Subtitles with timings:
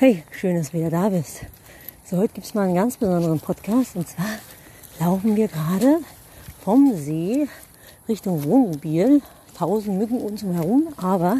[0.00, 1.42] Hey, schön, dass du wieder da bist.
[2.06, 3.96] So, heute gibt es mal einen ganz besonderen Podcast.
[3.96, 4.24] Und zwar
[4.98, 5.98] laufen wir gerade
[6.64, 7.46] vom See
[8.08, 9.20] Richtung Wohnmobil.
[9.58, 11.36] Tausend Mücken um uns herum, aber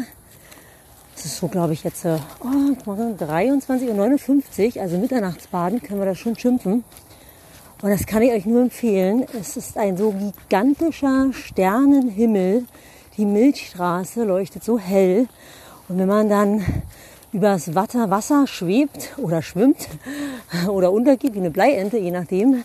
[1.15, 6.19] es ist so, glaube ich, jetzt äh, oh, 23.59 Uhr, also Mitternachtsbaden, können wir das
[6.19, 6.83] schon schimpfen.
[7.81, 9.25] Und das kann ich euch nur empfehlen.
[9.39, 12.65] Es ist ein so gigantischer Sternenhimmel.
[13.17, 15.27] Die Milchstraße leuchtet so hell.
[15.89, 16.63] Und wenn man dann
[17.33, 19.87] übers Wasser schwebt oder schwimmt
[20.67, 22.63] oder untergeht wie eine Bleiente, je nachdem.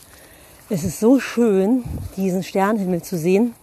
[0.68, 1.84] Es ist so schön,
[2.16, 3.54] diesen Sternenhimmel zu sehen.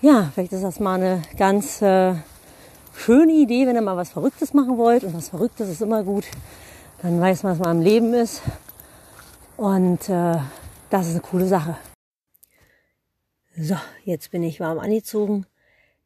[0.00, 2.14] Ja, vielleicht ist das mal eine ganz äh,
[2.94, 5.04] schöne Idee, wenn ihr mal was Verrücktes machen wollt.
[5.04, 6.24] Und was Verrücktes ist immer gut.
[7.02, 8.40] Dann weiß man, was man am Leben ist.
[9.56, 10.36] Und äh,
[10.88, 11.76] das ist eine coole Sache.
[13.56, 15.46] So, jetzt bin ich warm angezogen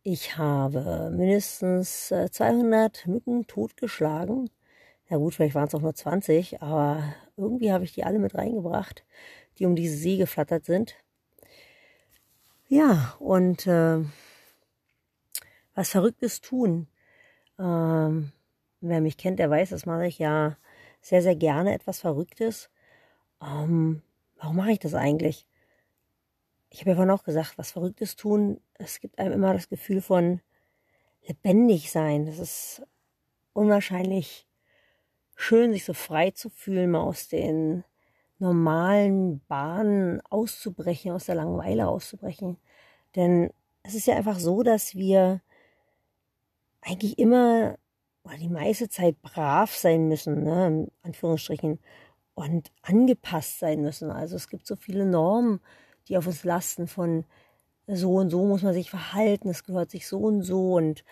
[0.04, 4.50] ich habe mindestens 200 äh, Mücken totgeschlagen.
[5.08, 8.34] Ja gut, vielleicht waren es auch nur 20, aber irgendwie habe ich die alle mit
[8.34, 9.04] reingebracht,
[9.58, 10.96] die um diese See geflattert sind.
[12.68, 13.98] Ja, und äh,
[15.74, 16.88] was Verrücktes tun.
[17.58, 18.32] Ähm,
[18.80, 20.56] wer mich kennt, der weiß, das mache ich ja
[21.00, 22.70] sehr, sehr gerne, etwas Verrücktes.
[23.42, 24.02] Ähm,
[24.36, 25.46] warum mache ich das eigentlich?
[26.72, 30.00] Ich habe ja vorhin auch gesagt, was Verrücktes tun, es gibt einem immer das Gefühl
[30.00, 30.40] von
[31.26, 32.24] lebendig sein.
[32.24, 32.82] Das ist
[33.52, 34.48] unwahrscheinlich
[35.36, 37.84] schön, sich so frei zu fühlen, mal aus den
[38.38, 42.56] normalen Bahnen auszubrechen, aus der Langeweile auszubrechen.
[43.16, 45.42] Denn es ist ja einfach so, dass wir
[46.80, 47.76] eigentlich immer
[48.24, 51.80] oder die meiste Zeit brav sein müssen, ne, in Anführungsstrichen,
[52.34, 54.10] und angepasst sein müssen.
[54.10, 55.60] Also es gibt so viele Normen,
[56.08, 57.24] die auf uns lasten von
[57.86, 61.04] so und so muss man sich verhalten, es gehört sich so und so und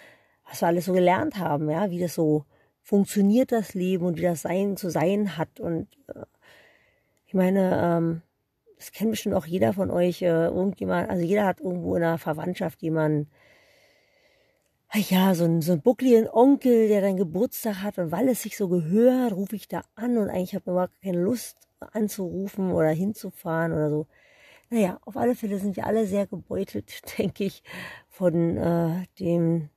[0.49, 2.45] was wir alles so gelernt haben, ja, wie das so
[2.83, 6.25] funktioniert das Leben und wie das Sein zu sein hat und äh,
[7.27, 8.23] ich meine, ähm,
[8.77, 12.19] das kennt bestimmt auch jeder von euch, äh, irgendjemand, also jeder hat irgendwo in der
[12.19, 13.31] Verwandtschaft jemanden,
[14.93, 18.56] ja, so ein, so ein buckligen Onkel, der dann Geburtstag hat und weil es sich
[18.56, 22.91] so gehört, rufe ich da an und eigentlich habe ich überhaupt keine Lust anzurufen oder
[22.91, 24.06] hinzufahren oder so.
[24.70, 27.62] Naja, auf alle Fälle sind wir alle sehr gebeutelt, denke ich,
[28.08, 29.69] von äh, den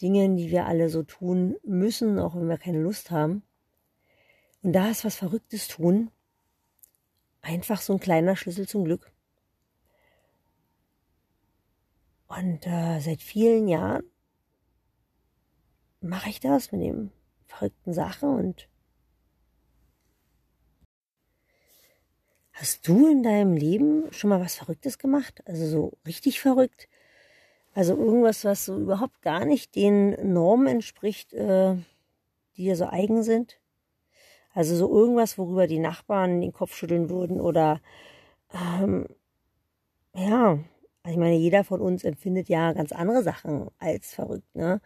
[0.00, 3.44] Dingen, die wir alle so tun müssen, auch wenn wir keine Lust haben.
[4.62, 6.10] Und da ist was Verrücktes tun.
[7.40, 9.12] Einfach so ein kleiner Schlüssel zum Glück.
[12.26, 14.02] Und äh, seit vielen Jahren
[16.00, 17.12] mache ich das mit dem
[17.46, 18.68] verrückten Sachen und
[22.62, 25.42] Hast du in deinem Leben schon mal was Verrücktes gemacht?
[25.46, 26.88] Also so richtig verrückt?
[27.74, 31.74] Also irgendwas, was so überhaupt gar nicht den Normen entspricht, äh,
[32.56, 33.58] die dir so eigen sind?
[34.54, 37.80] Also so irgendwas, worüber die Nachbarn den Kopf schütteln würden oder
[38.54, 39.08] ähm,
[40.14, 40.60] ja,
[41.08, 44.54] ich meine, jeder von uns empfindet ja ganz andere Sachen als verrückt.
[44.54, 44.80] Ne?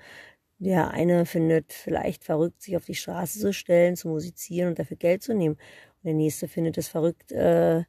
[0.59, 4.97] Der eine findet vielleicht verrückt, sich auf die Straße zu stellen, zu musizieren und dafür
[4.97, 5.59] Geld zu nehmen.
[6.07, 7.83] Der nächste findet es verrückt, äh,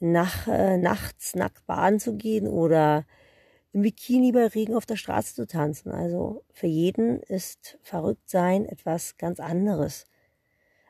[0.00, 3.06] nach, äh, nachts nackt baden zu gehen oder
[3.72, 5.92] im Bikini bei Regen auf der Straße zu tanzen.
[5.92, 10.04] Also für jeden ist verrückt sein etwas ganz anderes.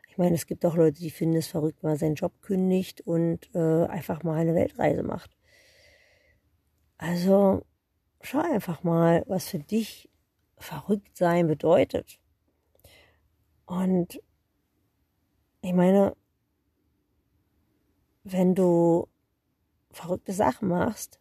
[0.08, 3.02] Ich meine, es gibt auch Leute, die finden es verrückt, wenn man seinen Job kündigt
[3.02, 5.36] und äh, einfach mal eine Weltreise macht.
[6.96, 7.66] Also
[8.22, 10.08] schau einfach mal, was für dich
[10.56, 12.18] verrückt sein bedeutet.
[13.66, 14.22] Und
[15.60, 16.14] ich meine,
[18.24, 19.08] wenn du
[19.92, 21.20] verrückte Sachen machst,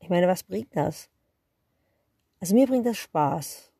[0.00, 1.08] ich meine, was bringt das?
[2.40, 3.72] Also mir bringt das Spaß.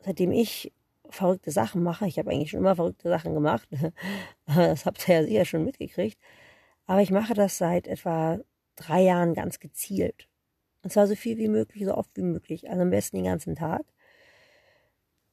[0.00, 0.72] Seitdem ich
[1.08, 3.68] verrückte Sachen mache, ich habe eigentlich schon immer verrückte Sachen gemacht,
[4.46, 6.18] das habt ihr ja sicher schon mitgekriegt,
[6.86, 8.38] aber ich mache das seit etwa
[8.74, 10.28] drei Jahren ganz gezielt.
[10.82, 13.56] Und zwar so viel wie möglich, so oft wie möglich, also am besten den ganzen
[13.56, 13.82] Tag.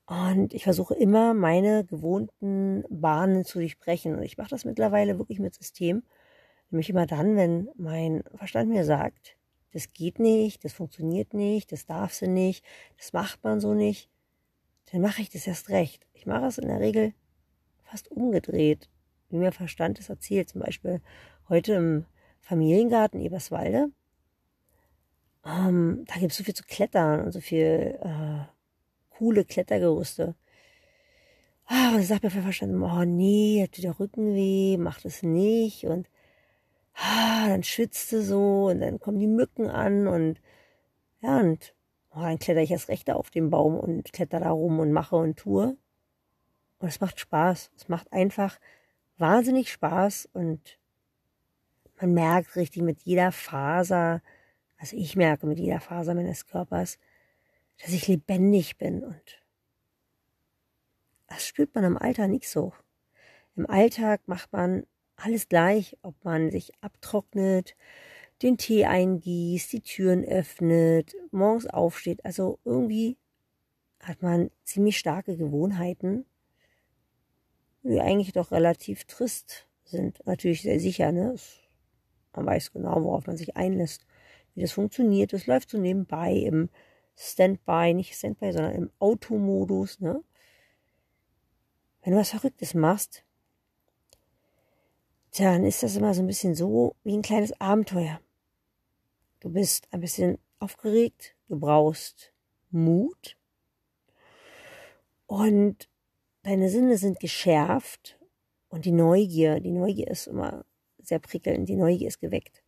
[0.06, 4.16] Und ich versuche immer, meine gewohnten Bahnen zu durchbrechen.
[4.16, 6.04] Und ich mache das mittlerweile wirklich mit System.
[6.70, 9.38] Nämlich immer dann, wenn mein Verstand mir sagt,
[9.72, 12.64] das geht nicht, das funktioniert nicht, das darfst du nicht,
[12.98, 14.10] das macht man so nicht,
[14.92, 16.06] dann mache ich das erst recht.
[16.14, 17.14] Ich mache es in der Regel
[17.84, 18.90] fast umgedreht,
[19.30, 20.50] wie mir Verstand es erzählt.
[20.50, 21.02] Zum Beispiel
[21.50, 22.06] heute im
[22.42, 23.88] Familiengarten Eberswalde.
[25.46, 28.53] Ähm, da gibt es so viel zu klettern und so viel äh,
[29.18, 30.36] coole Klettergerüste.
[31.66, 35.86] Ah, und sagt mir Verstand, oh nee, hat der Rücken weh, macht es nicht.
[35.86, 36.08] Und
[36.96, 40.40] ah, dann schwitzt du so und dann kommen die Mücken an und
[41.22, 41.74] ja, und
[42.12, 45.16] oh, dann kletter ich erst recht auf den Baum und kletter da rum und mache
[45.16, 45.78] und tue.
[46.80, 47.72] Und es macht Spaß.
[47.78, 48.60] Es macht einfach
[49.18, 50.80] wahnsinnig Spaß und
[52.02, 54.22] man merkt richtig mit jeder Faser,
[54.78, 57.00] also ich merke mit jeder Faser meines Körpers,
[57.84, 59.44] dass ich lebendig bin und
[61.28, 62.74] das spürt man im Alter nicht so.
[63.56, 64.86] Im Alltag macht man
[65.18, 67.76] alles gleich, ob man sich abtrocknet,
[68.42, 72.24] den Tee eingießt, die Türen öffnet, morgens aufsteht.
[72.26, 73.18] Also irgendwie
[74.00, 76.26] hat man ziemlich starke Gewohnheiten,
[77.84, 80.26] die eigentlich doch relativ trist sind.
[80.26, 81.36] Natürlich sehr sicher, ne?
[82.34, 84.06] Man weiß genau, worauf man sich einlässt,
[84.56, 85.34] wie das funktioniert.
[85.34, 86.70] Das läuft so nebenbei im
[87.16, 90.24] Standby, nicht Standby, sondern im Automodus, ne?
[92.02, 93.24] Wenn du was Verrücktes machst,
[95.38, 98.20] dann ist das immer so ein bisschen so wie ein kleines Abenteuer.
[99.40, 102.34] Du bist ein bisschen aufgeregt, du brauchst
[102.72, 103.38] Mut
[105.28, 105.90] und
[106.44, 108.18] deine Sinne sind geschärft
[108.70, 110.66] und die Neugier, die Neugier ist immer
[111.00, 112.64] sehr prickelnd, die Neugier ist geweckt.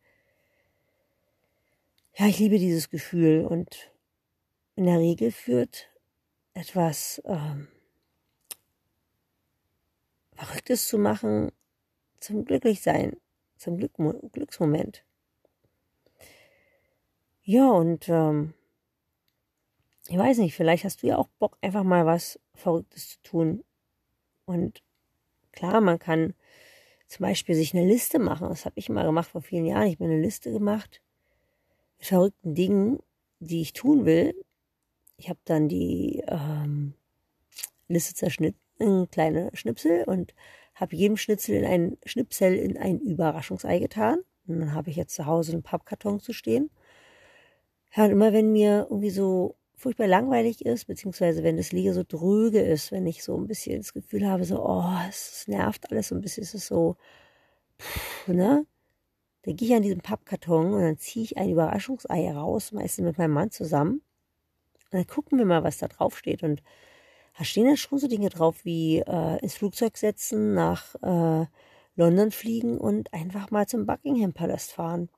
[2.14, 3.90] Ja, ich liebe dieses Gefühl und
[4.76, 5.88] in der Regel führt
[6.54, 7.68] etwas ähm,
[10.34, 11.50] Verrücktes zu machen
[12.20, 13.16] zum Glücklichsein,
[13.56, 13.92] zum Glück,
[14.32, 15.04] Glücksmoment.
[17.42, 18.54] Ja, und ähm,
[20.08, 23.64] ich weiß nicht, vielleicht hast du ja auch Bock, einfach mal was Verrücktes zu tun.
[24.44, 24.82] Und
[25.52, 26.34] klar, man kann
[27.08, 28.48] zum Beispiel sich eine Liste machen.
[28.48, 29.86] Das habe ich mal gemacht vor vielen Jahren.
[29.86, 31.00] Ich habe eine Liste gemacht
[31.98, 32.98] mit verrückten Dingen,
[33.40, 34.34] die ich tun will.
[35.16, 36.94] Ich habe dann die ähm,
[37.88, 40.34] Liste zerschnitten in kleine Schnipsel und
[40.74, 44.18] habe jedem Schnitzel in ein Schnipsel in ein Überraschungsei getan.
[44.46, 46.70] Und dann habe ich jetzt zu Hause einen Pappkarton zu stehen.
[47.94, 52.02] Ja, und immer wenn mir irgendwie so furchtbar langweilig ist, beziehungsweise wenn das Liege so
[52.06, 56.08] dröge ist, wenn ich so ein bisschen das Gefühl habe, so, oh, es nervt alles
[56.08, 56.96] so ein bisschen, es ist so,
[57.80, 58.66] pff, ne?
[59.42, 63.18] Dann gehe ich an diesen Pappkarton und dann ziehe ich ein Überraschungsei raus, meistens mit
[63.18, 64.02] meinem Mann zusammen.
[64.90, 66.42] Und dann gucken wir mal, was da drauf steht.
[66.42, 66.62] Und
[67.38, 71.46] da stehen ja schon so Dinge drauf wie äh, ins Flugzeug setzen, nach äh,
[71.96, 75.08] London fliegen und einfach mal zum Buckingham Palast fahren.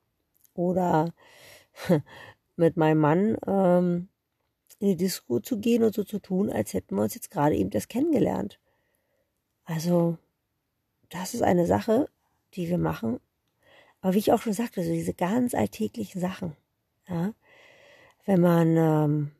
[0.54, 1.12] Oder
[2.56, 4.08] mit meinem Mann ähm,
[4.80, 7.56] in die Disco zu gehen und so zu tun, als hätten wir uns jetzt gerade
[7.56, 8.58] eben das kennengelernt.
[9.64, 10.18] Also,
[11.10, 12.08] das ist eine Sache,
[12.54, 13.20] die wir machen.
[14.00, 16.56] Aber wie ich auch schon sagte, so diese ganz alltäglichen Sachen.
[17.08, 17.32] Ja,
[18.26, 19.30] wenn man ähm,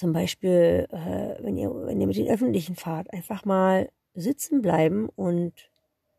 [0.00, 5.10] zum Beispiel, äh, wenn, ihr, wenn ihr mit den Öffentlichen fahrt, einfach mal sitzen bleiben
[5.10, 5.52] und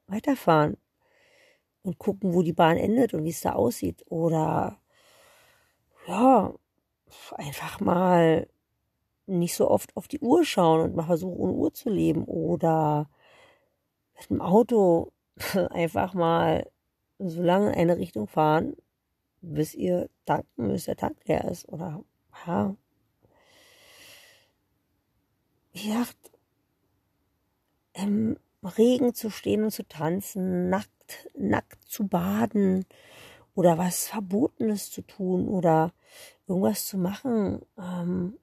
[0.06, 0.78] weiterfahren
[1.82, 4.06] und gucken, wo die Bahn endet und wie es da aussieht.
[4.08, 4.80] Oder
[6.06, 6.54] ja,
[7.38, 8.48] einfach mal
[9.26, 12.26] nicht so oft auf die Uhr schauen und mal versuchen, ohne Uhr zu leben.
[12.26, 13.10] Oder
[14.16, 15.12] mit dem Auto
[15.72, 16.70] einfach mal
[17.18, 18.76] so lange in eine Richtung fahren,
[19.42, 21.68] bis ihr tanken müsst, der Tank leer ist.
[21.68, 22.04] Oder
[22.46, 22.76] ja.
[25.74, 26.18] Gesagt,
[27.94, 32.86] im Regen zu stehen und zu tanzen, nackt, nackt zu baden
[33.56, 35.94] oder was Verbotenes zu tun oder
[36.48, 38.38] irgendwas zu machen, ähm,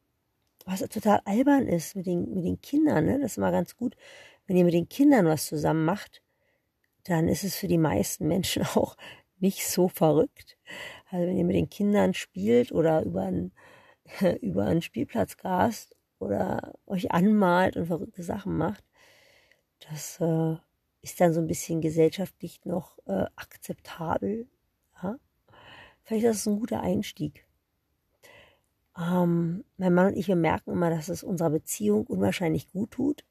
[0.64, 3.06] was total albern ist mit den, mit den Kindern.
[3.06, 3.18] Ne?
[3.20, 3.97] Das ist immer ganz gut,
[4.47, 6.23] wenn ihr mit den Kindern was zusammen macht,
[7.04, 8.97] dann ist es für die meisten Menschen auch
[9.38, 10.58] nicht so verrückt.
[11.11, 13.52] Also wenn ihr mit den Kindern spielt oder über einen,
[14.40, 18.84] über einen Spielplatz grast oder euch anmalt und verrückte Sachen macht,
[19.88, 20.56] das äh,
[21.02, 24.48] ist dann so ein bisschen gesellschaftlich noch äh, akzeptabel.
[25.02, 25.16] Ja?
[26.02, 27.46] Vielleicht ist das ein guter Einstieg.
[28.96, 33.25] Ähm, mein Mann und ich, wir merken immer, dass es unserer Beziehung unwahrscheinlich gut tut,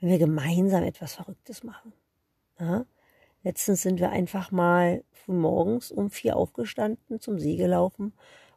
[0.00, 1.92] wenn wir gemeinsam etwas Verrücktes machen.
[2.58, 2.84] Ja?
[3.44, 8.12] Letztens sind wir einfach mal früh morgens um vier aufgestanden, zum See gelaufen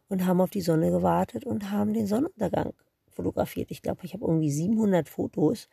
[0.10, 2.74] und haben auf die Sonne gewartet und haben den Sonnenuntergang
[3.16, 3.72] fotografiert.
[3.72, 5.70] Ich glaube, ich habe irgendwie 700 Fotos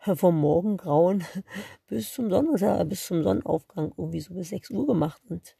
[0.00, 1.24] vom Morgengrauen
[1.88, 5.56] bis zum Sonnenuntergang, bis zum Sonnenaufgang irgendwie so bis 6 Uhr gemacht und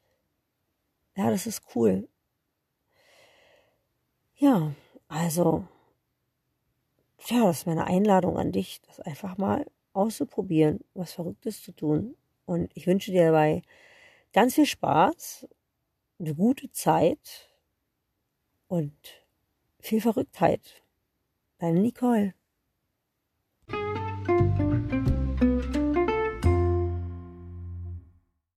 [1.16, 2.08] ja, das ist cool.
[4.36, 4.72] Ja,
[5.08, 5.66] also,
[7.26, 12.16] ja, das ist meine Einladung an dich, das einfach mal auszuprobieren, was Verrücktes zu tun.
[12.46, 13.62] Und ich wünsche dir dabei
[14.32, 15.48] ganz viel Spaß,
[16.20, 17.50] eine gute Zeit
[18.68, 18.94] und
[19.80, 20.82] viel Verrücktheit.
[21.58, 22.34] Deine Nicole.